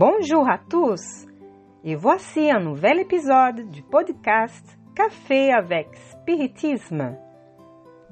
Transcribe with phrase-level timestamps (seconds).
[0.00, 1.26] Bonjour à tous
[1.84, 7.18] et voici un nouvel épisode du podcast Café avec Spiritisme.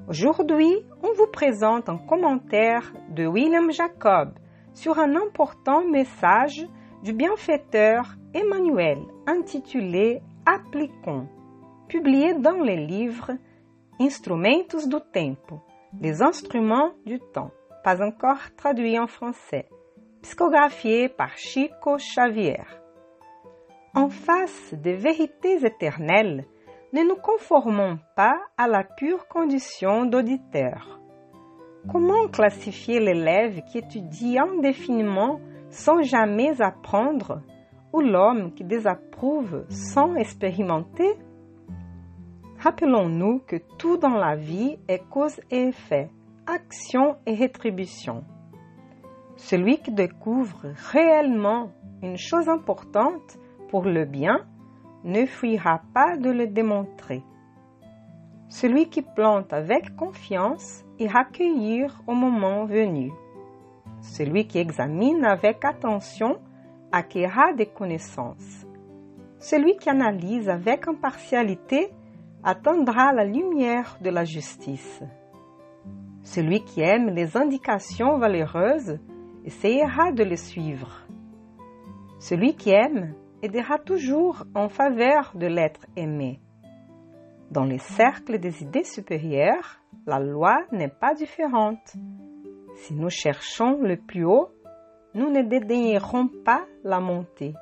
[0.07, 0.71] Aujourd'hui,
[1.01, 4.37] on vous présente un commentaire de William Jacob
[4.75, 6.63] sur un important message
[7.01, 11.27] du bienfaiteur Emmanuel intitulé Appliquons,
[11.87, 13.31] publié dans les livres
[13.99, 15.59] Instrumentos do Tempo,
[15.99, 17.49] les instruments du temps,
[17.83, 19.67] pas encore traduit en français
[20.21, 22.61] psychographié par Chico Xavier.
[23.95, 26.45] En face des vérités éternelles,
[26.93, 30.99] ne nous conformons pas à la pure condition d'auditeur.
[31.91, 35.39] Comment classifier l'élève qui étudie indéfiniment
[35.69, 37.41] sans jamais apprendre
[37.93, 41.17] ou l'homme qui désapprouve sans expérimenter?
[42.59, 46.09] Rappelons-nous que tout dans la vie est cause et effet,
[46.45, 48.25] action et rétribution.
[49.39, 51.71] Celui qui découvre réellement
[52.03, 54.45] une chose importante pour le bien
[55.03, 57.23] ne fuira pas de le démontrer.
[58.49, 63.11] Celui qui plante avec confiance ira cueillir au moment venu.
[64.01, 66.37] Celui qui examine avec attention
[66.91, 68.67] acquérera des connaissances.
[69.39, 71.91] Celui qui analyse avec impartialité
[72.43, 75.01] atteindra la lumière de la justice.
[76.23, 78.99] Celui qui aime les indications valeureuses
[79.45, 81.07] essayera de les suivre.
[82.19, 86.39] Celui qui aime aidera toujours en faveur de l'être aimé.
[87.51, 91.95] Dans les cercles des idées supérieures, la loi n'est pas différente.
[92.75, 94.49] Si nous cherchons le plus haut,
[95.15, 97.55] nous ne dédaignerons pas la montée.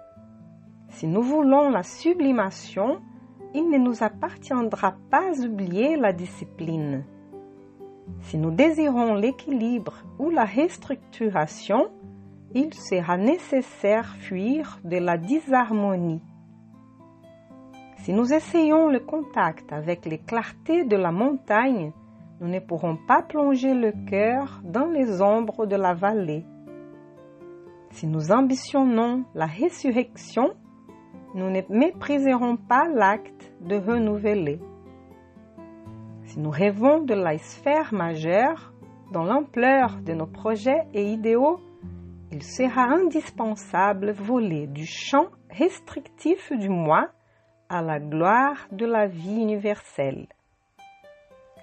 [0.89, 3.01] Si nous voulons la sublimation,
[3.53, 7.05] il ne nous appartiendra pas d'oublier la discipline.
[8.21, 11.87] Si nous désirons l'équilibre ou la restructuration,
[12.53, 16.21] il sera nécessaire fuir de la disharmonie.
[17.97, 21.91] Si nous essayons le contact avec les clartés de la montagne,
[22.39, 26.45] nous ne pourrons pas plonger le cœur dans les ombres de la vallée.
[27.91, 30.51] Si nous ambitionnons la résurrection,
[31.35, 34.59] nous ne mépriserons pas l'acte de renouveler.
[36.37, 38.71] Nous rêvons de la sphère majeure,
[39.11, 41.59] dans l'ampleur de nos projets et idéaux,
[42.31, 47.09] il sera indispensable voler du champ restrictif du moi
[47.69, 50.27] à la gloire de la vie universelle.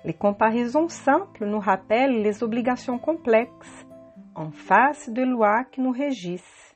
[0.04, 3.86] Les comparaisons simples nous rappellent les obligations complexes
[4.34, 6.74] en face de lois qui nous régissent.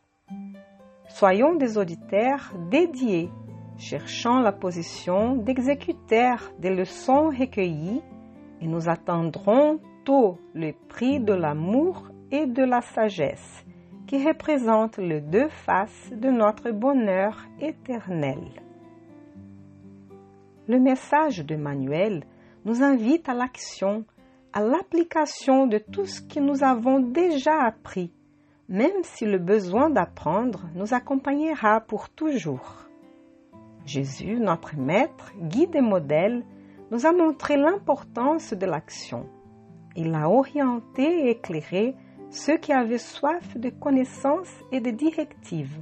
[1.09, 3.29] Soyons des auditeurs dédiés
[3.79, 8.03] cherchant la position d'exécuteurs des leçons recueillies
[8.61, 13.65] et nous attendrons tôt le prix de l'amour et de la sagesse
[14.07, 18.39] qui représentent les deux faces de notre bonheur éternel.
[20.67, 22.25] Le message de Manuel
[22.65, 24.05] nous invite à l'action,
[24.53, 28.13] à l'application de tout ce que nous avons déjà appris,
[28.69, 32.88] même si le besoin d'apprendre nous accompagnera pour toujours.
[33.89, 36.45] Jésus, notre Maître, guide et modèle,
[36.91, 39.25] nous a montré l'importance de l'action.
[39.97, 41.95] Il a orienté et éclairé
[42.29, 45.81] ceux qui avaient soif de connaissances et de directives,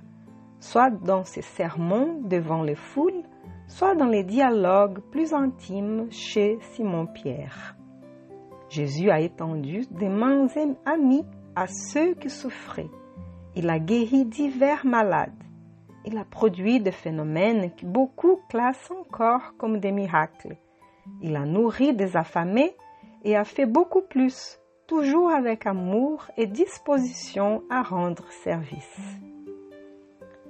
[0.61, 3.25] soit dans ses sermons devant les foules,
[3.67, 7.77] soit dans les dialogues plus intimes chez Simon-Pierre.
[8.69, 10.47] Jésus a étendu des mains
[10.85, 12.91] amies à ceux qui souffraient.
[13.57, 15.33] Il a guéri divers malades
[16.07, 20.57] il a produit des phénomènes que beaucoup classent encore comme des miracles.
[21.21, 22.77] Il a nourri des affamés
[23.25, 29.01] et a fait beaucoup plus, toujours avec amour et disposition à rendre service.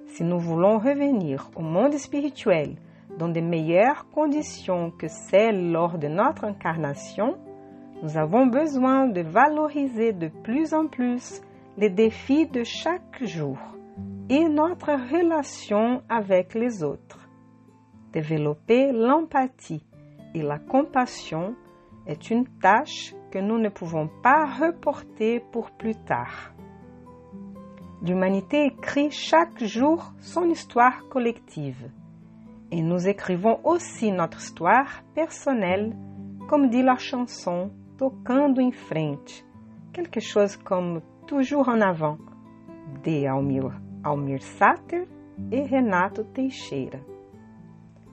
[0.09, 2.77] Si nous voulons revenir au monde spirituel
[3.19, 7.39] dans de meilleures conditions que celles lors de notre incarnation,
[8.03, 11.41] nous avons besoin de valoriser de plus en plus
[11.79, 13.57] les défis de chaque jour
[14.29, 17.29] et notre relation avec les autres.
[18.13, 19.85] Développer l'empathie
[20.35, 21.55] et la compassion
[22.07, 26.53] est une tâche que nous ne pouvons pas reporter pour plus tard.
[28.03, 31.91] L'humanité écrit chaque jour son histoire collective
[32.71, 35.97] et nous écrivons aussi notre histoire personnelle,
[36.49, 39.45] comme dit la chanson Tocando em frente,
[39.93, 42.19] quelque chose comme toujours en avant,
[43.05, 45.09] de Almir Almir Sater
[45.51, 46.99] et Renato Teixeira.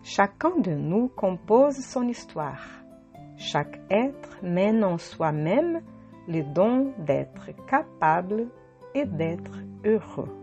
[0.02, 2.68] Chacun de nous compose son histoire.
[3.38, 5.82] Chaque être mène en soi-même
[6.28, 8.50] le don d'être capable
[8.96, 10.40] et d'être heureux.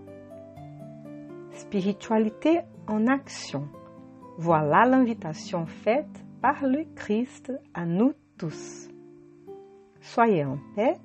[1.53, 3.69] spiritualité en action.
[4.39, 8.89] Voilà l'invitation faite par le Christ à nous tous.
[10.01, 10.97] Soyez en paix,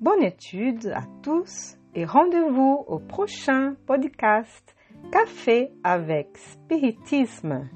[0.00, 4.76] bonne étude à tous et rendez-vous au prochain podcast
[5.10, 7.70] Café avec Spiritisme.